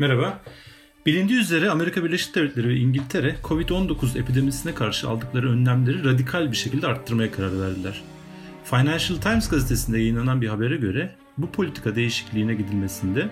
Merhaba. 0.00 0.40
Bilindiği 1.06 1.38
üzere 1.38 1.70
Amerika 1.70 2.04
Birleşik 2.04 2.34
Devletleri 2.34 2.68
ve 2.68 2.76
İngiltere 2.76 3.36
Covid-19 3.44 4.18
epidemisine 4.18 4.74
karşı 4.74 5.08
aldıkları 5.08 5.50
önlemleri 5.50 6.04
radikal 6.04 6.52
bir 6.52 6.56
şekilde 6.56 6.86
arttırmaya 6.86 7.32
karar 7.32 7.60
verdiler. 7.60 8.02
Financial 8.64 9.20
Times 9.20 9.48
gazetesinde 9.48 9.98
yayınlanan 9.98 10.40
bir 10.40 10.48
habere 10.48 10.76
göre 10.76 11.14
bu 11.38 11.50
politika 11.50 11.96
değişikliğine 11.96 12.54
gidilmesinde 12.54 13.28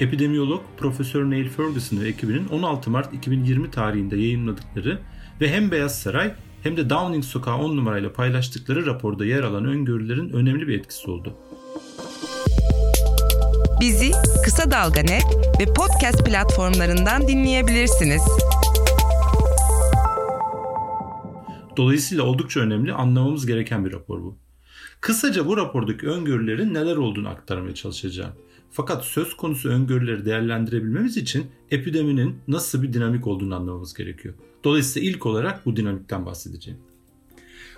epidemiyolog 0.00 0.62
Profesör 0.76 1.30
Neil 1.30 1.48
Ferguson 1.48 2.00
ve 2.00 2.08
ekibinin 2.08 2.48
16 2.48 2.90
Mart 2.90 3.14
2020 3.14 3.70
tarihinde 3.70 4.16
yayınladıkları 4.16 4.98
ve 5.40 5.52
hem 5.52 5.70
Beyaz 5.70 6.02
Saray 6.02 6.34
hem 6.62 6.76
de 6.76 6.90
Downing 6.90 7.24
Sokağı 7.24 7.56
10 7.56 7.76
numarayla 7.76 8.12
paylaştıkları 8.12 8.86
raporda 8.86 9.24
yer 9.24 9.42
alan 9.42 9.64
öngörülerin 9.64 10.30
önemli 10.30 10.68
bir 10.68 10.78
etkisi 10.78 11.10
oldu. 11.10 11.36
Bizi 13.80 14.10
Kısa 14.44 14.70
Dalga 14.70 15.00
Net 15.00 15.24
ve 15.60 15.64
podcast 15.64 16.26
platformlarından 16.26 17.28
dinleyebilirsiniz. 17.28 18.22
Dolayısıyla 21.76 22.24
oldukça 22.24 22.60
önemli, 22.60 22.92
anlamamız 22.92 23.46
gereken 23.46 23.84
bir 23.84 23.92
rapor 23.92 24.22
bu. 24.22 24.36
Kısaca 25.00 25.46
bu 25.46 25.56
rapordaki 25.56 26.06
öngörülerin 26.06 26.74
neler 26.74 26.96
olduğunu 26.96 27.28
aktarmaya 27.28 27.74
çalışacağım. 27.74 28.32
Fakat 28.70 29.04
söz 29.04 29.36
konusu 29.36 29.68
öngörüleri 29.68 30.24
değerlendirebilmemiz 30.24 31.16
için 31.16 31.46
epideminin 31.70 32.36
nasıl 32.48 32.82
bir 32.82 32.92
dinamik 32.92 33.26
olduğunu 33.26 33.54
anlamamız 33.54 33.94
gerekiyor. 33.94 34.34
Dolayısıyla 34.64 35.10
ilk 35.10 35.26
olarak 35.26 35.66
bu 35.66 35.76
dinamikten 35.76 36.26
bahsedeceğim. 36.26 36.80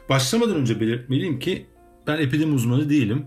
Başlamadan 0.09 0.57
önce 0.57 0.81
belirtmeliyim 0.81 1.39
ki 1.39 1.67
ben 2.07 2.19
epidemi 2.19 2.55
uzmanı 2.55 2.91
değilim. 2.91 3.27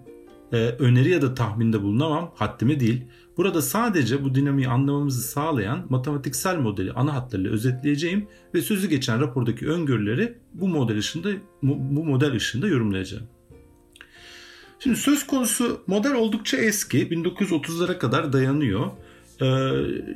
Ee, 0.55 0.75
öneri 0.79 1.09
ya 1.09 1.21
da 1.21 1.33
tahminde 1.33 1.81
bulunamam, 1.81 2.31
haddime 2.35 2.79
değil. 2.79 3.03
Burada 3.37 3.61
sadece 3.61 4.23
bu 4.23 4.35
dinamiği 4.35 4.67
anlamamızı 4.67 5.21
sağlayan 5.21 5.85
matematiksel 5.89 6.57
modeli 6.57 6.91
ana 6.91 7.13
hatlarıyla 7.13 7.51
özetleyeceğim 7.51 8.27
ve 8.53 8.61
sözü 8.61 8.89
geçen 8.89 9.21
rapordaki 9.21 9.67
öngörüleri 9.67 10.37
bu 10.53 10.67
model 10.67 10.97
ışığında 10.97 11.29
bu 11.61 12.05
model 12.05 12.31
ışığında 12.31 12.67
yorumlayacağım. 12.67 13.23
Şimdi 14.79 14.95
söz 14.95 15.27
konusu 15.27 15.81
model 15.87 16.13
oldukça 16.13 16.57
eski. 16.57 17.07
1930'lara 17.07 17.97
kadar 17.97 18.33
dayanıyor. 18.33 18.91
Ee, 19.41 19.45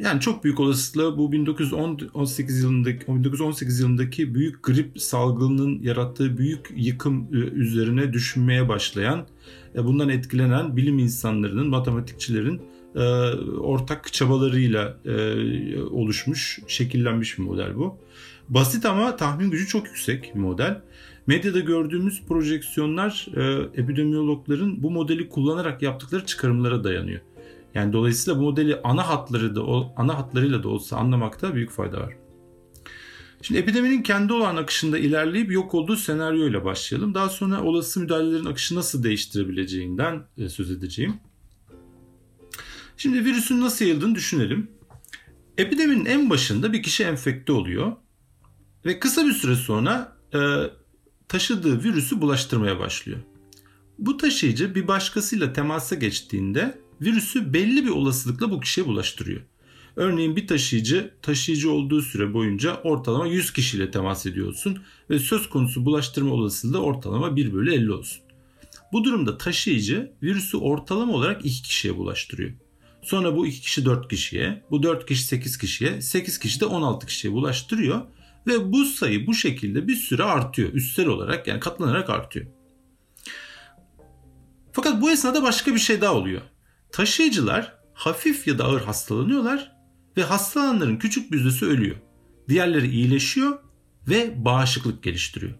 yani 0.04 0.20
çok 0.20 0.44
büyük 0.44 0.60
olasılıkla 0.60 1.18
bu 1.18 1.32
1918 1.32 2.64
yılındaki 2.64 3.08
1918 3.08 3.80
yılındaki 3.80 4.36
büyük 4.36 4.64
grip 4.64 5.02
salgınının 5.02 5.82
yarattığı 5.82 6.38
büyük 6.38 6.74
yıkım 6.76 7.28
e, 7.34 7.38
üzerine 7.38 8.14
düşünmeye 8.14 8.70
başlayan, 8.70 9.20
e, 9.20 9.26
bundan 9.76 10.10
etkilenen 10.10 10.78
bilim 10.78 11.00
insanlarının, 11.00 11.68
matematikçilerin 11.68 12.62
e, 12.96 13.00
ortak 13.60 14.14
çabalarıyla 14.14 14.98
oluşmuş, 15.92 16.60
şekillenmiş 16.68 17.38
bir 17.38 17.44
model 17.44 17.76
bu. 17.76 17.98
Basit 18.50 18.86
ama 18.86 19.16
tahmin 19.16 19.52
gücü 19.52 19.68
çok 19.68 19.88
yüksek 19.88 20.32
bir 20.36 20.40
model. 20.40 20.82
Medyada 21.28 21.60
gördüğümüz 21.60 22.24
projeksiyonlar 22.28 23.28
epidemiyologların 23.76 24.84
bu 24.84 24.92
modeli 24.92 25.30
kullanarak 25.30 25.82
yaptıkları 25.82 26.26
çıkarımlara 26.26 26.84
dayanıyor. 26.84 27.22
Yani 27.76 27.94
dolayısıyla 27.94 28.40
bu 28.40 28.44
modeli 28.44 28.80
ana 28.84 29.10
hatları 29.10 29.56
da 29.56 29.62
ana 29.98 30.18
hatlarıyla 30.18 30.64
da 30.64 30.70
olsa 30.70 30.98
anlamakta 30.98 31.56
büyük 31.56 31.72
fayda 31.72 32.02
var. 32.02 32.14
Şimdi 33.42 33.60
epideminin 33.60 34.04
kendi 34.04 34.34
olan 34.34 34.56
akışında 34.56 34.98
ilerleyip 34.98 35.52
yok 35.52 35.74
olduğu 35.74 35.96
senaryoyla 35.96 36.66
başlayalım. 36.66 37.14
Daha 37.14 37.30
sonra 37.30 37.64
olası 37.64 38.00
müdahalelerin 38.00 38.46
akışı 38.46 38.76
nasıl 38.76 39.04
değiştirebileceğinden 39.04 40.24
e, 40.38 40.50
söz 40.50 40.72
edeceğim. 40.72 41.14
Şimdi 42.98 43.26
virüsün 43.26 43.62
nasıl 43.62 43.86
yayıldığını 43.86 44.16
düşünelim. 44.16 44.72
Epideminin 45.58 46.06
en 46.06 46.30
başında 46.30 46.74
bir 46.74 46.84
kişi 46.84 47.04
enfekte 47.04 47.52
oluyor 47.52 47.92
ve 48.86 49.00
kısa 49.00 49.26
bir 49.26 49.34
süre 49.34 49.56
sonra 49.56 50.18
e, 50.34 50.40
taşıdığı 51.28 51.84
virüsü 51.84 52.22
bulaştırmaya 52.22 52.80
başlıyor. 52.80 53.20
Bu 53.98 54.18
taşıyıcı 54.18 54.76
bir 54.76 54.88
başkasıyla 54.88 55.54
temasa 55.54 55.96
geçtiğinde 55.96 56.82
virüsü 57.02 57.54
belli 57.54 57.86
bir 57.86 57.90
olasılıkla 57.90 58.52
bu 58.52 58.60
kişiye 58.60 58.88
bulaştırıyor. 58.88 59.42
Örneğin 59.96 60.36
bir 60.36 60.48
taşıyıcı 60.48 61.14
taşıyıcı 61.22 61.72
olduğu 61.72 62.02
süre 62.02 62.34
boyunca 62.34 62.76
ortalama 62.84 63.28
100 63.28 63.54
kişiyle 63.54 63.92
temas 63.92 64.26
ediyorsun 64.26 64.80
ve 65.10 65.20
söz 65.20 65.50
konusu 65.50 65.86
bulaştırma 65.86 66.34
olasılığı 66.34 66.82
ortalama 66.82 67.36
1 67.36 67.54
bölü 67.54 67.74
50 67.74 67.92
olsun. 67.92 68.22
Bu 68.92 69.04
durumda 69.04 69.38
taşıyıcı 69.38 70.12
virüsü 70.24 70.58
ortalama 70.58 71.14
olarak 71.14 71.46
2 71.46 71.62
kişiye 71.62 71.98
bulaştırıyor. 71.98 72.52
Sonra 73.02 73.36
bu 73.36 73.48
2 73.48 73.62
kişi 73.62 73.86
4 73.86 74.10
kişiye, 74.10 74.64
bu 74.72 74.84
4 74.84 75.06
kişi 75.06 75.24
8 75.24 75.58
kişiye, 75.58 76.02
8 76.02 76.40
kişi 76.40 76.60
de 76.60 76.66
16 76.66 77.08
kişiye 77.08 77.34
bulaştırıyor 77.34 78.02
ve 78.48 78.72
bu 78.72 78.86
sayı 78.86 79.28
bu 79.28 79.34
şekilde 79.34 79.88
bir 79.88 79.96
süre 79.96 80.24
artıyor. 80.24 80.74
Üstsel 80.74 81.08
olarak 81.08 81.48
yani 81.48 81.60
katlanarak 81.60 82.10
artıyor. 82.10 82.46
Fakat 84.72 85.02
bu 85.02 85.12
esnada 85.12 85.44
başka 85.44 85.74
bir 85.74 85.80
şey 85.80 86.02
daha 86.02 86.14
oluyor. 86.14 86.42
Taşıyıcılar 86.92 87.78
hafif 87.94 88.48
ya 88.48 88.58
da 88.58 88.66
ağır 88.66 88.82
hastalanıyorlar 88.82 89.79
ve 90.20 90.24
hastalananların 90.24 90.98
küçük 90.98 91.32
bir 91.32 91.38
yüzdesi 91.38 91.66
ölüyor. 91.66 91.96
Diğerleri 92.50 92.88
iyileşiyor 92.88 93.60
ve 94.08 94.46
bağışıklık 94.46 95.04
geliştiriyor. 95.04 95.54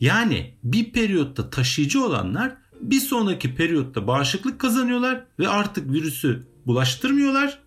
Yani 0.00 0.54
bir 0.64 0.92
periyotta 0.92 1.50
taşıyıcı 1.50 2.04
olanlar 2.04 2.56
bir 2.80 3.00
sonraki 3.00 3.54
periyotta 3.54 4.06
bağışıklık 4.06 4.58
kazanıyorlar 4.58 5.24
ve 5.38 5.48
artık 5.48 5.92
virüsü 5.92 6.46
bulaştırmıyorlar 6.66 7.58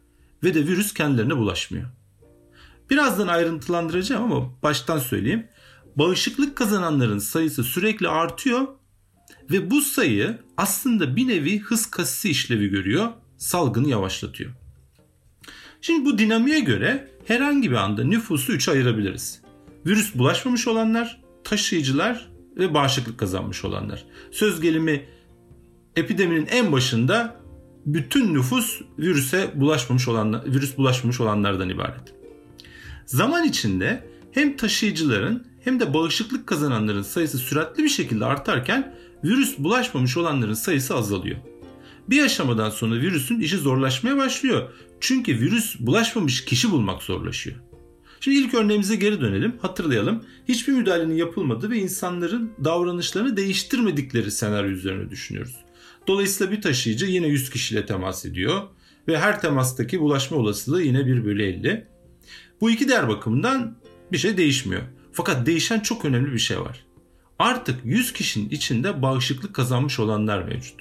ve 0.44 0.53
de 0.53 0.67
virüs 0.67 0.94
kendilerine 0.94 1.38
bulaşmıyor. 1.38 1.85
Birazdan 2.89 3.28
ayrıntılandıracağım 3.28 4.31
ama 4.31 4.62
baştan 4.63 5.00
söyleyeyim. 5.00 5.47
Bağışıklık 5.95 6.56
kazananların 6.56 7.19
sayısı 7.19 7.63
sürekli 7.63 8.07
artıyor 8.07 8.67
ve 9.51 9.72
bu 9.72 9.81
sayı 9.81 10.39
aslında 10.57 11.16
bir 11.16 11.28
nevi 11.28 11.59
hız 11.59 11.85
kasisi 11.91 12.29
işlevi 12.29 12.67
görüyor, 12.67 13.09
salgını 13.38 13.89
yavaşlatıyor. 13.89 14.62
Şimdi 15.85 16.05
bu 16.05 16.17
dinamiğe 16.17 16.59
göre 16.59 17.07
herhangi 17.27 17.71
bir 17.71 17.75
anda 17.75 18.03
nüfusu 18.03 18.53
3'e 18.53 18.73
ayırabiliriz. 18.73 19.41
Virüs 19.85 20.16
bulaşmamış 20.16 20.67
olanlar, 20.67 21.21
taşıyıcılar 21.44 22.29
ve 22.57 22.73
bağışıklık 22.73 23.17
kazanmış 23.17 23.66
olanlar. 23.66 24.05
Söz 24.31 24.61
gelimi 24.61 25.05
epideminin 25.95 26.45
en 26.45 26.71
başında 26.71 27.35
bütün 27.85 28.33
nüfus 28.33 28.81
virüse 28.99 29.51
bulaşmamış 29.55 30.07
olanlar, 30.07 30.45
virüs 30.45 30.77
bulaşmamış 30.77 31.21
olanlardan 31.21 31.69
ibaret. 31.69 32.13
Zaman 33.05 33.44
içinde 33.44 34.07
hem 34.31 34.57
taşıyıcıların 34.57 35.47
hem 35.63 35.79
de 35.79 35.94
bağışıklık 35.94 36.47
kazananların 36.47 37.01
sayısı 37.01 37.38
süratli 37.38 37.83
bir 37.83 37.89
şekilde 37.89 38.25
artarken 38.25 38.95
virüs 39.23 39.57
bulaşmamış 39.57 40.17
olanların 40.17 40.53
sayısı 40.53 40.95
azalıyor. 40.95 41.38
Bir 42.09 42.24
aşamadan 42.24 42.69
sonra 42.69 42.96
virüsün 42.96 43.40
işi 43.40 43.58
zorlaşmaya 43.58 44.18
başlıyor. 44.18 44.69
Çünkü 45.00 45.40
virüs 45.40 45.80
bulaşmamış 45.80 46.46
kişi 46.46 46.72
bulmak 46.72 47.03
zorlaşıyor. 47.03 47.56
Şimdi 48.19 48.38
ilk 48.38 48.53
örneğimize 48.53 48.96
geri 48.96 49.22
dönelim. 49.22 49.56
Hatırlayalım. 49.62 50.24
Hiçbir 50.47 50.74
müdahalenin 50.74 51.16
yapılmadığı 51.16 51.69
ve 51.69 51.78
insanların 51.78 52.52
davranışlarını 52.63 53.38
değiştirmedikleri 53.38 54.31
senaryo 54.31 54.69
üzerine 54.69 55.09
düşünüyoruz. 55.09 55.56
Dolayısıyla 56.08 56.53
bir 56.53 56.62
taşıyıcı 56.62 57.06
yine 57.06 57.28
100 57.28 57.50
kişiyle 57.50 57.86
temas 57.86 58.25
ediyor 58.25 58.62
ve 59.08 59.19
her 59.19 59.42
temastaki 59.42 60.00
bulaşma 60.00 60.38
olasılığı 60.38 60.81
yine 60.81 61.06
1 61.06 61.25
bölü 61.25 61.44
50. 61.44 61.88
Bu 62.62 62.69
iki 62.69 62.90
değer 62.90 63.08
bakımından 63.08 63.78
bir 64.12 64.18
şey 64.18 64.38
değişmiyor. 64.38 64.81
Fakat 65.12 65.46
değişen 65.46 65.80
çok 65.80 66.06
önemli 66.06 66.34
bir 66.34 66.40
şey 66.40 66.59
var 66.59 66.86
artık 67.40 67.86
100 67.86 68.13
kişinin 68.13 68.50
içinde 68.50 69.02
bağışıklık 69.02 69.53
kazanmış 69.53 70.00
olanlar 70.00 70.44
mevcut. 70.44 70.75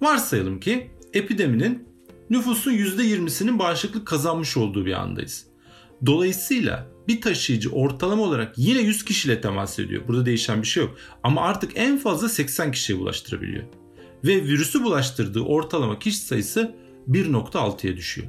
Varsayalım 0.00 0.60
ki 0.60 0.90
epideminin 1.12 1.88
nüfusun 2.30 2.72
%20'sinin 2.72 3.58
bağışıklık 3.58 4.06
kazanmış 4.06 4.56
olduğu 4.56 4.86
bir 4.86 4.92
andayız. 4.92 5.46
Dolayısıyla 6.06 6.86
bir 7.08 7.20
taşıyıcı 7.20 7.70
ortalama 7.70 8.22
olarak 8.22 8.58
yine 8.58 8.80
100 8.80 9.04
kişiyle 9.04 9.40
temas 9.40 9.78
ediyor. 9.78 10.02
Burada 10.08 10.26
değişen 10.26 10.62
bir 10.62 10.66
şey 10.66 10.82
yok. 10.82 10.96
Ama 11.22 11.40
artık 11.40 11.72
en 11.74 11.98
fazla 11.98 12.28
80 12.28 12.72
kişiye 12.72 12.98
bulaştırabiliyor. 12.98 13.64
Ve 14.24 14.42
virüsü 14.42 14.84
bulaştırdığı 14.84 15.40
ortalama 15.40 15.98
kişi 15.98 16.18
sayısı 16.18 16.74
1.6'ya 17.08 17.96
düşüyor. 17.96 18.28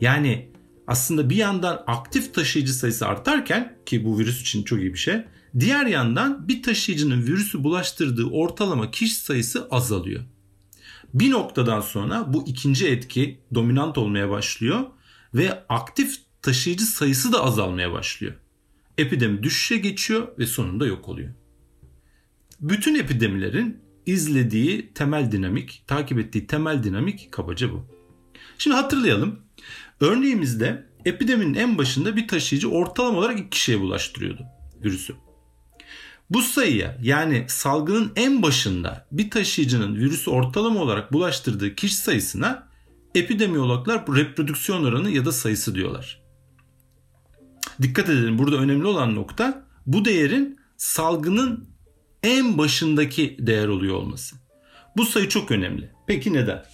Yani 0.00 0.50
aslında 0.86 1.30
bir 1.30 1.36
yandan 1.36 1.84
aktif 1.86 2.34
taşıyıcı 2.34 2.74
sayısı 2.74 3.06
artarken 3.06 3.78
ki 3.86 4.04
bu 4.04 4.18
virüs 4.18 4.40
için 4.40 4.62
çok 4.62 4.80
iyi 4.80 4.92
bir 4.92 4.98
şey. 4.98 5.24
Diğer 5.58 5.86
yandan 5.86 6.48
bir 6.48 6.62
taşıyıcının 6.62 7.22
virüsü 7.22 7.64
bulaştırdığı 7.64 8.24
ortalama 8.24 8.90
kişi 8.90 9.14
sayısı 9.14 9.68
azalıyor. 9.70 10.24
Bir 11.14 11.30
noktadan 11.30 11.80
sonra 11.80 12.32
bu 12.32 12.44
ikinci 12.46 12.88
etki 12.88 13.40
dominant 13.54 13.98
olmaya 13.98 14.30
başlıyor 14.30 14.80
ve 15.34 15.64
aktif 15.68 16.16
taşıyıcı 16.42 16.84
sayısı 16.84 17.32
da 17.32 17.44
azalmaya 17.44 17.92
başlıyor. 17.92 18.34
Epidemi 18.98 19.42
düşüşe 19.42 19.76
geçiyor 19.76 20.28
ve 20.38 20.46
sonunda 20.46 20.86
yok 20.86 21.08
oluyor. 21.08 21.30
Bütün 22.60 22.94
epidemilerin 22.94 23.80
izlediği 24.06 24.92
temel 24.94 25.32
dinamik, 25.32 25.82
takip 25.86 26.18
ettiği 26.18 26.46
temel 26.46 26.82
dinamik 26.82 27.32
kabaca 27.32 27.72
bu. 27.72 27.86
Şimdi 28.58 28.76
hatırlayalım. 28.76 29.40
Örneğimizde 30.00 30.86
epideminin 31.04 31.54
en 31.54 31.78
başında 31.78 32.16
bir 32.16 32.28
taşıyıcı 32.28 32.70
ortalama 32.70 33.18
olarak 33.18 33.38
iki 33.38 33.50
kişiye 33.50 33.80
bulaştırıyordu 33.80 34.46
virüsü. 34.84 35.14
Bu 36.30 36.42
sayıya 36.42 36.98
yani 37.02 37.44
salgının 37.48 38.12
en 38.16 38.42
başında 38.42 39.06
bir 39.12 39.30
taşıyıcının 39.30 39.96
virüsü 39.96 40.30
ortalama 40.30 40.80
olarak 40.80 41.12
bulaştırdığı 41.12 41.74
kişi 41.74 41.96
sayısına 41.96 42.68
epidemiyologlar 43.14 44.04
reprodüksiyon 44.16 44.84
oranı 44.84 45.10
ya 45.10 45.24
da 45.24 45.32
sayısı 45.32 45.74
diyorlar. 45.74 46.22
Dikkat 47.82 48.08
edelim 48.08 48.38
burada 48.38 48.56
önemli 48.56 48.86
olan 48.86 49.14
nokta 49.14 49.66
bu 49.86 50.04
değerin 50.04 50.58
salgının 50.76 51.68
en 52.22 52.58
başındaki 52.58 53.36
değer 53.40 53.68
oluyor 53.68 53.94
olması. 53.94 54.36
Bu 54.96 55.06
sayı 55.06 55.28
çok 55.28 55.50
önemli. 55.50 55.90
Peki 56.06 56.32
neden? 56.32 56.64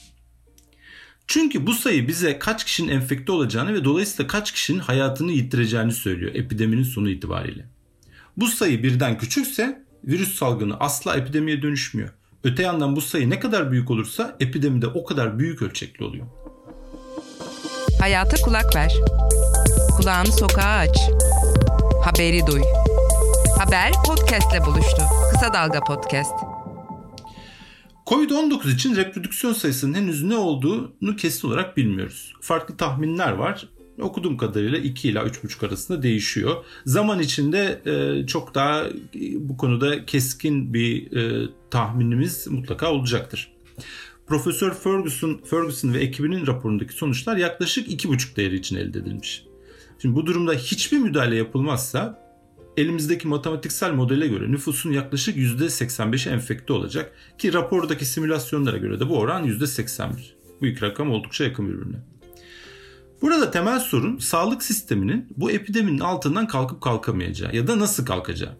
Çünkü 1.27 1.67
bu 1.67 1.75
sayı 1.75 2.09
bize 2.09 2.39
kaç 2.39 2.65
kişinin 2.65 2.89
enfekte 2.89 3.33
olacağını 3.33 3.75
ve 3.75 3.85
dolayısıyla 3.85 4.27
kaç 4.27 4.53
kişinin 4.53 4.79
hayatını 4.79 5.33
yitireceğini 5.33 5.93
söylüyor 5.93 6.35
epideminin 6.35 6.83
sonu 6.83 7.11
itibariyle. 7.11 7.67
Bu 8.37 8.47
sayı 8.47 8.83
birden 8.83 9.19
küçükse 9.19 9.83
virüs 10.05 10.35
salgını 10.35 10.77
asla 10.81 11.17
epidemiye 11.17 11.63
dönüşmüyor. 11.63 12.09
Öte 12.45 12.63
yandan 12.63 12.97
bu 12.97 13.01
sayı 13.01 13.31
ne 13.31 13.41
kadar 13.41 13.71
büyük 13.71 13.91
olursa 13.91 14.37
epidemi 14.41 14.83
de 14.83 14.87
o 14.87 15.05
kadar 15.05 15.39
büyük 15.39 15.63
ölçekli 15.63 16.05
oluyor. 16.05 16.27
Hayata 18.01 18.37
kulak 18.37 18.77
ver. 18.77 18.95
Kulağını 19.97 20.33
sokağa 20.33 20.79
aç. 20.79 20.99
Haberi 22.05 22.47
duy. 22.47 22.63
Haber 23.59 23.93
podcastle 24.07 24.67
buluştu. 24.67 25.03
Kısa 25.33 25.53
Dalga 25.53 25.81
Podcast. 25.81 26.33
Covid-19 28.07 28.75
için 28.75 28.97
reprodüksiyon 28.97 29.53
sayısının 29.53 29.95
henüz 29.95 30.23
ne 30.23 30.37
olduğunu 30.37 31.17
kesin 31.17 31.49
olarak 31.49 31.77
bilmiyoruz. 31.77 32.33
Farklı 32.41 32.77
tahminler 32.77 33.33
var. 33.33 33.69
Okuduğum 34.01 34.37
kadarıyla 34.37 34.79
2 34.79 35.09
ila 35.09 35.23
3,5 35.23 35.67
arasında 35.67 36.03
değişiyor. 36.03 36.65
Zaman 36.87 37.21
içinde 37.21 37.81
e, 37.87 38.27
çok 38.27 38.55
daha 38.55 38.87
bu 39.35 39.57
konuda 39.57 40.07
keskin 40.07 40.75
bir 40.75 41.17
e, 41.17 41.49
tahminimiz 41.71 42.47
mutlaka 42.47 42.93
olacaktır. 42.93 43.53
Profesör 44.27 44.75
Ferguson, 44.75 45.41
Ferguson 45.45 45.95
ve 45.95 45.99
ekibinin 45.99 46.47
raporundaki 46.47 46.93
sonuçlar 46.93 47.37
yaklaşık 47.37 47.89
2,5 47.89 48.37
değeri 48.37 48.57
için 48.57 48.77
elde 48.77 48.99
edilmiş. 48.99 49.45
Şimdi 49.99 50.17
bu 50.17 50.27
durumda 50.27 50.53
hiçbir 50.53 50.99
müdahale 50.99 51.37
yapılmazsa 51.37 52.23
elimizdeki 52.77 53.29
matematiksel 53.29 53.93
modele 53.93 54.29
göre 54.29 54.53
nüfusun 54.53 54.93
yaklaşık 54.93 55.37
%85'i 55.37 56.33
enfekte 56.33 56.73
olacak 56.73 57.13
ki 57.39 57.53
rapordaki 57.53 58.05
simülasyonlara 58.05 58.77
göre 58.77 59.01
de 59.01 59.09
bu 59.09 59.19
oran 59.19 59.47
%81. 59.47 60.11
Bu 60.61 60.67
iki 60.67 60.83
rakam 60.83 61.11
oldukça 61.11 61.45
yakın 61.45 61.69
birbirine. 61.69 62.12
Burada 63.23 63.51
temel 63.51 63.81
sorun 63.81 64.19
sağlık 64.19 64.63
sisteminin 64.63 65.27
bu 65.37 65.51
epideminin 65.51 66.01
altından 66.01 66.47
kalkıp 66.47 66.81
kalkamayacağı 66.81 67.57
ya 67.57 67.67
da 67.67 67.79
nasıl 67.79 68.07
kalkacağı. 68.07 68.59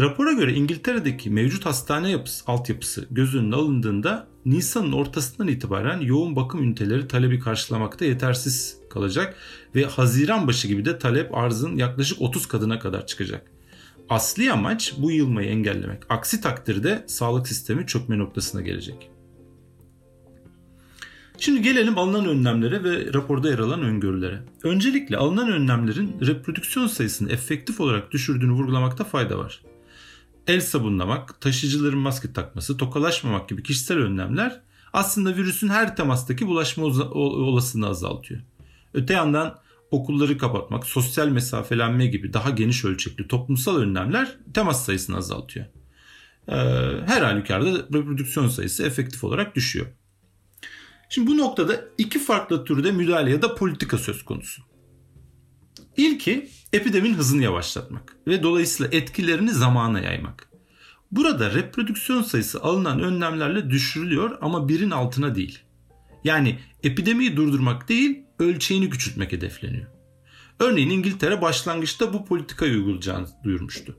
Rapora 0.00 0.32
göre 0.32 0.54
İngiltere'deki 0.54 1.30
mevcut 1.30 1.66
hastane 1.66 2.10
yapısı, 2.10 2.44
altyapısı 2.46 3.06
göz 3.10 3.34
önüne 3.34 3.54
alındığında 3.54 4.26
Nisan'ın 4.44 4.92
ortasından 4.92 5.48
itibaren 5.48 6.00
yoğun 6.00 6.36
bakım 6.36 6.62
üniteleri 6.62 7.08
talebi 7.08 7.40
karşılamakta 7.40 8.04
yetersiz 8.04 8.76
kalacak 8.90 9.36
ve 9.74 9.84
Haziran 9.84 10.46
başı 10.46 10.68
gibi 10.68 10.84
de 10.84 10.98
talep 10.98 11.34
arzın 11.34 11.76
yaklaşık 11.76 12.20
30 12.20 12.46
kadına 12.46 12.78
kadar 12.78 13.06
çıkacak. 13.06 13.50
Asli 14.08 14.52
amaç 14.52 14.94
bu 14.98 15.10
yılmayı 15.10 15.48
engellemek. 15.48 16.02
Aksi 16.08 16.40
takdirde 16.40 17.04
sağlık 17.06 17.48
sistemi 17.48 17.86
çökme 17.86 18.18
noktasına 18.18 18.60
gelecek. 18.60 19.09
Şimdi 21.38 21.62
gelelim 21.62 21.98
alınan 21.98 22.26
önlemlere 22.26 22.84
ve 22.84 23.12
raporda 23.14 23.50
yer 23.50 23.58
alan 23.58 23.82
öngörülere. 23.82 24.42
Öncelikle 24.62 25.16
alınan 25.16 25.52
önlemlerin 25.52 26.16
reprodüksiyon 26.26 26.86
sayısını 26.86 27.32
efektif 27.32 27.80
olarak 27.80 28.10
düşürdüğünü 28.10 28.52
vurgulamakta 28.52 29.04
fayda 29.04 29.38
var. 29.38 29.62
El 30.46 30.60
sabunlamak, 30.60 31.40
taşıyıcıların 31.40 31.98
maske 31.98 32.32
takması, 32.32 32.76
tokalaşmamak 32.76 33.48
gibi 33.48 33.62
kişisel 33.62 33.98
önlemler 33.98 34.60
aslında 34.92 35.36
virüsün 35.36 35.68
her 35.68 35.96
temastaki 35.96 36.46
bulaşma 36.46 36.84
olasılığını 36.84 37.88
azaltıyor. 37.88 38.40
Öte 38.94 39.14
yandan 39.14 39.58
okulları 39.90 40.38
kapatmak, 40.38 40.86
sosyal 40.86 41.28
mesafelenme 41.28 42.06
gibi 42.06 42.32
daha 42.32 42.50
geniş 42.50 42.84
ölçekli 42.84 43.28
toplumsal 43.28 43.76
önlemler 43.76 44.36
temas 44.54 44.84
sayısını 44.84 45.16
azaltıyor. 45.16 45.66
Ee, 46.48 46.54
her 47.06 47.22
halükarda 47.22 47.78
reprodüksiyon 47.78 48.48
sayısı 48.48 48.86
efektif 48.86 49.24
olarak 49.24 49.54
düşüyor. 49.54 49.86
Şimdi 51.12 51.30
bu 51.30 51.38
noktada 51.38 51.84
iki 51.98 52.18
farklı 52.18 52.64
türde 52.64 52.92
müdahale 52.92 53.30
ya 53.30 53.42
da 53.42 53.54
politika 53.54 53.98
söz 53.98 54.24
konusu. 54.24 54.62
İlki 55.96 56.50
epideminin 56.72 57.14
hızını 57.14 57.42
yavaşlatmak 57.42 58.16
ve 58.26 58.42
dolayısıyla 58.42 58.98
etkilerini 58.98 59.50
zamana 59.50 60.00
yaymak. 60.00 60.50
Burada 61.10 61.54
reprodüksiyon 61.54 62.22
sayısı 62.22 62.62
alınan 62.62 63.00
önlemlerle 63.00 63.70
düşürülüyor 63.70 64.38
ama 64.40 64.68
birin 64.68 64.90
altına 64.90 65.34
değil. 65.34 65.58
Yani 66.24 66.58
epidemiyi 66.82 67.36
durdurmak 67.36 67.88
değil, 67.88 68.22
ölçeğini 68.38 68.90
küçültmek 68.90 69.32
hedefleniyor. 69.32 69.86
Örneğin 70.58 70.90
İngiltere 70.90 71.42
başlangıçta 71.42 72.12
bu 72.12 72.24
politikayı 72.24 72.72
uygulayacağını 72.72 73.26
duyurmuştu. 73.44 73.96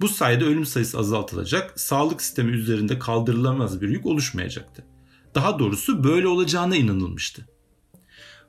Bu 0.00 0.08
sayede 0.08 0.44
ölüm 0.44 0.66
sayısı 0.66 0.98
azaltılacak, 0.98 1.80
sağlık 1.80 2.22
sistemi 2.22 2.50
üzerinde 2.52 2.98
kaldırılamaz 2.98 3.80
bir 3.80 3.88
yük 3.88 4.06
oluşmayacaktı. 4.06 4.84
Daha 5.38 5.58
doğrusu 5.58 6.04
böyle 6.04 6.28
olacağına 6.28 6.76
inanılmıştı. 6.76 7.48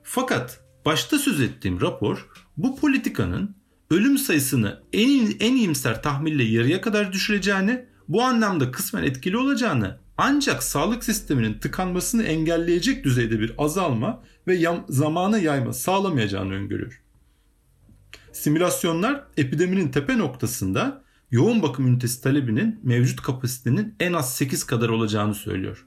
Fakat 0.02 0.60
başta 0.84 1.18
söz 1.18 1.40
ettiğim 1.40 1.80
rapor 1.80 2.28
bu 2.56 2.76
politikanın 2.76 3.56
ölüm 3.90 4.18
sayısını 4.18 4.82
en, 4.92 5.32
en 5.40 5.56
iyimser 5.56 6.02
tahmille 6.02 6.42
yarıya 6.42 6.80
kadar 6.80 7.12
düşüreceğini, 7.12 7.86
bu 8.08 8.22
anlamda 8.22 8.70
kısmen 8.70 9.02
etkili 9.02 9.36
olacağını 9.36 9.98
ancak 10.18 10.62
sağlık 10.62 11.04
sisteminin 11.04 11.58
tıkanmasını 11.58 12.22
engelleyecek 12.22 13.04
düzeyde 13.04 13.40
bir 13.40 13.54
azalma 13.58 14.22
ve 14.46 14.54
yam, 14.54 14.84
zamana 14.88 15.38
yayma 15.38 15.72
sağlamayacağını 15.72 16.54
öngörüyor. 16.54 17.02
Simülasyonlar 18.32 19.24
epideminin 19.36 19.88
tepe 19.88 20.18
noktasında 20.18 21.04
yoğun 21.30 21.62
bakım 21.62 21.86
ünitesi 21.86 22.22
talebinin 22.22 22.80
mevcut 22.82 23.22
kapasitenin 23.22 23.94
en 24.00 24.12
az 24.12 24.34
8 24.34 24.64
kadar 24.64 24.88
olacağını 24.88 25.34
söylüyor. 25.34 25.86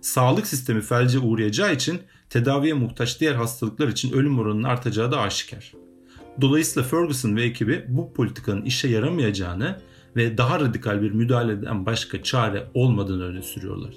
Sağlık 0.00 0.46
sistemi 0.46 0.80
felce 0.80 1.18
uğrayacağı 1.18 1.74
için 1.74 2.00
tedaviye 2.30 2.74
muhtaç 2.74 3.20
diğer 3.20 3.34
hastalıklar 3.34 3.88
için 3.88 4.12
ölüm 4.12 4.38
oranının 4.38 4.62
artacağı 4.62 5.12
da 5.12 5.20
aşikar. 5.20 5.72
Dolayısıyla 6.40 6.88
Ferguson 6.88 7.36
ve 7.36 7.42
ekibi 7.42 7.84
bu 7.88 8.12
politikanın 8.12 8.62
işe 8.62 8.88
yaramayacağını 8.88 9.80
ve 10.16 10.38
daha 10.38 10.60
radikal 10.60 11.02
bir 11.02 11.10
müdahaleden 11.10 11.86
başka 11.86 12.22
çare 12.22 12.66
olmadığını 12.74 13.24
öne 13.24 13.42
sürüyorlar. 13.42 13.94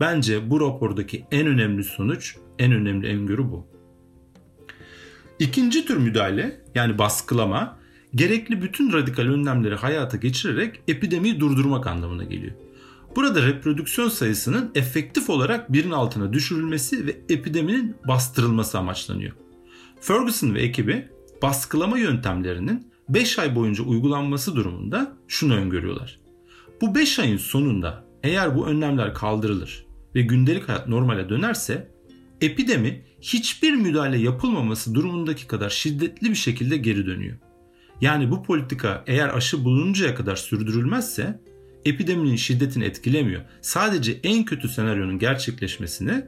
Bence 0.00 0.50
bu 0.50 0.60
rapordaki 0.60 1.24
en 1.30 1.46
önemli 1.46 1.84
sonuç, 1.84 2.36
en 2.58 2.72
önemli 2.72 3.08
öngörü 3.08 3.42
bu. 3.42 3.66
İkinci 5.38 5.86
tür 5.86 5.96
müdahale 5.96 6.60
yani 6.74 6.98
baskılama 6.98 7.78
gerekli 8.14 8.62
bütün 8.62 8.92
radikal 8.92 9.24
önlemleri 9.24 9.74
hayata 9.74 10.16
geçirerek 10.16 10.80
epidemiyi 10.88 11.40
durdurmak 11.40 11.86
anlamına 11.86 12.24
geliyor. 12.24 12.52
Burada 13.16 13.46
reprodüksiyon 13.46 14.08
sayısının 14.08 14.70
efektif 14.74 15.30
olarak 15.30 15.72
birin 15.72 15.90
altına 15.90 16.32
düşürülmesi 16.32 17.06
ve 17.06 17.16
epideminin 17.28 17.96
bastırılması 18.08 18.78
amaçlanıyor. 18.78 19.32
Ferguson 20.00 20.54
ve 20.54 20.62
ekibi 20.62 21.08
baskılama 21.42 21.98
yöntemlerinin 21.98 22.90
5 23.08 23.38
ay 23.38 23.56
boyunca 23.56 23.84
uygulanması 23.84 24.56
durumunda 24.56 25.16
şunu 25.28 25.54
öngörüyorlar. 25.54 26.20
Bu 26.80 26.94
5 26.94 27.18
ayın 27.18 27.36
sonunda 27.36 28.04
eğer 28.22 28.56
bu 28.56 28.66
önlemler 28.66 29.14
kaldırılır 29.14 29.86
ve 30.14 30.22
gündelik 30.22 30.68
hayat 30.68 30.88
normale 30.88 31.28
dönerse 31.28 31.90
epidemi 32.40 33.04
hiçbir 33.20 33.72
müdahale 33.72 34.18
yapılmaması 34.18 34.94
durumundaki 34.94 35.46
kadar 35.46 35.70
şiddetli 35.70 36.30
bir 36.30 36.34
şekilde 36.34 36.76
geri 36.76 37.06
dönüyor. 37.06 37.36
Yani 38.00 38.30
bu 38.30 38.42
politika 38.42 39.04
eğer 39.06 39.36
aşı 39.36 39.64
bulununcaya 39.64 40.14
kadar 40.14 40.36
sürdürülmezse 40.36 41.40
epideminin 41.84 42.36
şiddetini 42.36 42.84
etkilemiyor. 42.84 43.42
Sadece 43.60 44.20
en 44.22 44.44
kötü 44.44 44.68
senaryonun 44.68 45.18
gerçekleşmesini 45.18 46.24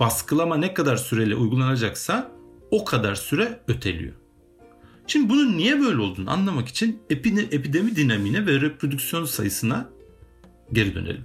baskılama 0.00 0.56
ne 0.56 0.74
kadar 0.74 0.96
süreli 0.96 1.34
uygulanacaksa 1.34 2.32
o 2.70 2.84
kadar 2.84 3.14
süre 3.14 3.60
öteliyor. 3.68 4.14
Şimdi 5.06 5.28
bunun 5.28 5.56
niye 5.56 5.80
böyle 5.80 6.00
olduğunu 6.00 6.30
anlamak 6.30 6.68
için 6.68 7.02
epidemi 7.10 7.96
dinamiğine 7.96 8.46
ve 8.46 8.60
reprodüksiyon 8.60 9.24
sayısına 9.24 9.90
geri 10.72 10.94
dönelim. 10.94 11.24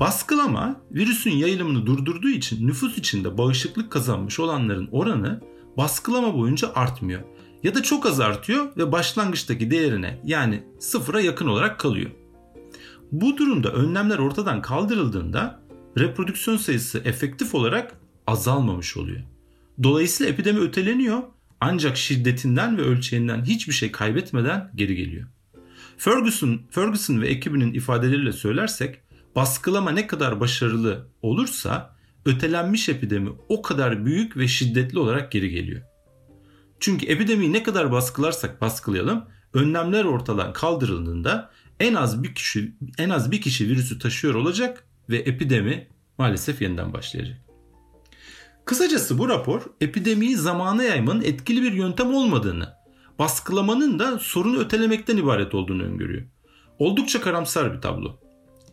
Baskılama 0.00 0.80
virüsün 0.90 1.30
yayılımını 1.30 1.86
durdurduğu 1.86 2.28
için 2.28 2.66
nüfus 2.66 2.98
içinde 2.98 3.38
bağışıklık 3.38 3.92
kazanmış 3.92 4.40
olanların 4.40 4.88
oranı 4.92 5.40
baskılama 5.76 6.34
boyunca 6.34 6.72
artmıyor. 6.74 7.20
Ya 7.62 7.74
da 7.74 7.82
çok 7.82 8.06
az 8.06 8.20
artıyor 8.20 8.76
ve 8.76 8.92
başlangıçtaki 8.92 9.70
değerine 9.70 10.20
yani 10.24 10.62
sıfıra 10.78 11.20
yakın 11.20 11.46
olarak 11.46 11.80
kalıyor. 11.80 12.10
Bu 13.12 13.36
durumda 13.36 13.72
önlemler 13.72 14.18
ortadan 14.18 14.62
kaldırıldığında 14.62 15.62
reprodüksiyon 15.98 16.56
sayısı 16.56 16.98
efektif 16.98 17.54
olarak 17.54 17.96
azalmamış 18.26 18.96
oluyor. 18.96 19.20
Dolayısıyla 19.82 20.32
epidemi 20.32 20.60
öteleniyor 20.60 21.22
ancak 21.60 21.96
şiddetinden 21.96 22.78
ve 22.78 22.82
ölçeğinden 22.82 23.44
hiçbir 23.44 23.72
şey 23.72 23.92
kaybetmeden 23.92 24.70
geri 24.74 24.96
geliyor. 24.96 25.28
Ferguson, 25.98 26.60
Ferguson 26.70 27.20
ve 27.20 27.28
ekibinin 27.28 27.74
ifadeleriyle 27.74 28.32
söylersek 28.32 29.00
baskılama 29.36 29.90
ne 29.90 30.06
kadar 30.06 30.40
başarılı 30.40 31.08
olursa 31.22 31.96
ötelenmiş 32.26 32.88
epidemi 32.88 33.30
o 33.48 33.62
kadar 33.62 34.06
büyük 34.06 34.36
ve 34.36 34.48
şiddetli 34.48 34.98
olarak 34.98 35.32
geri 35.32 35.50
geliyor. 35.50 35.82
Çünkü 36.82 37.06
epidemiyi 37.06 37.52
ne 37.52 37.62
kadar 37.62 37.92
baskılarsak 37.92 38.60
baskılayalım 38.60 39.24
önlemler 39.54 40.04
ortadan 40.04 40.52
kaldırıldığında 40.52 41.50
en 41.80 41.94
az 41.94 42.22
bir 42.22 42.34
kişi 42.34 42.74
en 42.98 43.10
az 43.10 43.30
bir 43.30 43.40
kişi 43.40 43.68
virüsü 43.68 43.98
taşıyor 43.98 44.34
olacak 44.34 44.84
ve 45.08 45.16
epidemi 45.16 45.88
maalesef 46.18 46.62
yeniden 46.62 46.92
başlayacak. 46.92 47.40
Kısacası 48.64 49.18
bu 49.18 49.28
rapor 49.28 49.62
epidemiyi 49.80 50.36
zamana 50.36 50.82
yaymanın 50.82 51.22
etkili 51.22 51.62
bir 51.62 51.72
yöntem 51.72 52.14
olmadığını, 52.14 52.68
baskılamanın 53.18 53.98
da 53.98 54.18
sorunu 54.18 54.58
ötelemekten 54.58 55.16
ibaret 55.16 55.54
olduğunu 55.54 55.82
öngörüyor. 55.82 56.22
Oldukça 56.78 57.20
karamsar 57.20 57.74
bir 57.74 57.80
tablo. 57.80 58.20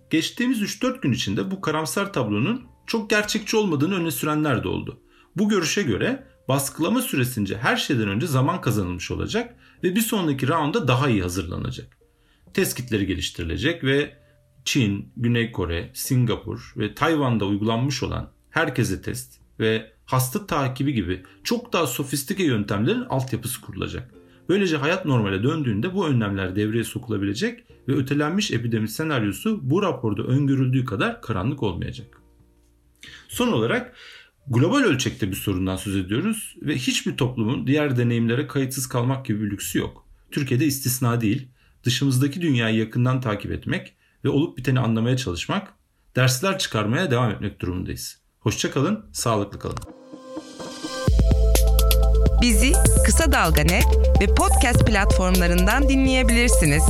Geçtiğimiz 0.10 0.62
3-4 0.62 1.02
gün 1.02 1.12
içinde 1.12 1.52
bu 1.52 1.62
karamsar 1.62 2.14
tablonun 2.14 2.66
çok 2.88 3.10
gerçekçi 3.10 3.58
olmadığını 3.58 3.96
öne 3.96 4.12
sürenler 4.12 4.64
de 4.64 4.68
oldu. 4.68 5.00
Bu 5.36 5.50
görüşe 5.50 5.84
göre 5.84 6.29
baskılama 6.50 7.02
süresince 7.02 7.58
her 7.58 7.78
şeyden 7.78 8.08
önce 8.08 8.28
zaman 8.28 8.62
kazanılmış 8.62 9.12
olacak 9.12 9.56
ve 9.84 9.96
bir 9.96 10.02
sonraki 10.02 10.48
raunda 10.48 10.88
daha 10.88 11.10
iyi 11.10 11.22
hazırlanacak. 11.22 11.98
Test 12.54 12.78
kitleri 12.78 13.06
geliştirilecek 13.08 13.84
ve 13.84 14.18
Çin, 14.66 15.12
Güney 15.18 15.52
Kore, 15.52 15.92
Singapur 15.94 16.74
ve 16.78 16.96
Tayvan'da 16.96 17.46
uygulanmış 17.46 18.04
olan 18.04 18.32
herkese 18.50 19.02
test 19.02 19.40
ve 19.60 19.92
hasta 20.06 20.48
takibi 20.48 20.94
gibi 20.94 21.24
çok 21.44 21.74
daha 21.74 21.88
sofistike 21.88 22.44
yöntemlerin 22.44 23.06
altyapısı 23.10 23.62
kurulacak. 23.62 24.14
Böylece 24.50 24.78
hayat 24.78 25.06
normale 25.06 25.44
döndüğünde 25.44 25.94
bu 25.94 26.08
önlemler 26.08 26.56
devreye 26.56 26.84
sokulabilecek 26.84 27.64
ve 27.88 27.94
ötelenmiş 27.94 28.52
epidemi 28.52 28.88
senaryosu 28.88 29.60
bu 29.70 29.82
raporda 29.82 30.24
öngörüldüğü 30.24 30.86
kadar 30.86 31.22
karanlık 31.22 31.64
olmayacak. 31.64 32.22
Son 33.28 33.48
olarak 33.48 33.96
global 34.48 34.84
ölçekte 34.84 35.32
bir 35.32 35.36
sorundan 35.36 35.76
söz 35.76 35.96
ediyoruz 35.96 36.56
ve 36.62 36.76
hiçbir 36.76 37.18
toplumun 37.18 37.68
diğer 37.68 37.98
deneyimlere 37.98 38.48
kayıtsız 38.48 38.90
kalmak 38.90 39.26
gibi 39.26 39.42
bir 39.42 39.52
lüksü 39.52 39.80
yok. 39.80 40.06
Türkiye'de 40.32 40.66
istisna 40.66 41.22
değil. 41.22 41.48
Dışımızdaki 41.84 42.42
dünyayı 42.42 42.78
yakından 42.78 43.22
takip 43.22 43.52
etmek 43.52 43.94
ve 44.24 44.30
olup 44.30 44.58
biteni 44.58 44.80
anlamaya 44.80 45.18
çalışmak, 45.18 45.74
dersler 46.16 46.60
çıkarmaya 46.60 47.12
devam 47.12 47.32
etmek 47.32 47.60
durumundayız. 47.60 48.20
Hoşçakalın, 48.40 49.06
sağlıklı 49.12 49.60
kalın. 49.60 49.78
Bizi 52.42 52.72
Kısa 53.06 53.32
Dalga 53.32 53.62
Net 53.62 53.86
ve 54.22 54.26
podcast 54.36 54.88
platformlarından 54.88 55.90
dinleyebilirsiniz. 55.90 56.84